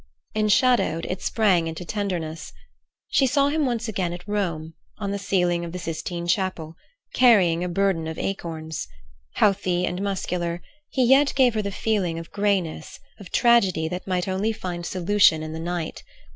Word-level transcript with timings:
Enshadowed, 0.35 1.05
it 1.11 1.21
sprang 1.21 1.67
into 1.67 1.85
tenderness. 1.85 2.51
She 3.09 3.27
saw 3.27 3.49
him 3.49 3.67
once 3.67 3.87
again 3.87 4.13
at 4.13 4.27
Rome, 4.27 4.73
on 4.97 5.11
the 5.11 5.19
ceiling 5.19 5.63
of 5.63 5.73
the 5.73 5.77
Sistine 5.77 6.25
Chapel, 6.25 6.75
carrying 7.13 7.63
a 7.63 7.69
burden 7.69 8.07
of 8.07 8.17
acorns. 8.17 8.87
Healthy 9.35 9.85
and 9.85 10.01
muscular, 10.01 10.59
he 10.89 11.03
yet 11.05 11.33
gave 11.35 11.53
her 11.53 11.61
the 11.61 11.71
feeling 11.71 12.17
of 12.17 12.31
greyness, 12.31 12.99
of 13.19 13.29
tragedy 13.31 13.87
that 13.89 14.07
might 14.07 14.27
only 14.27 14.51
find 14.51 14.87
solution 14.87 15.43
in 15.43 15.53
the 15.53 15.59
night. 15.59 16.01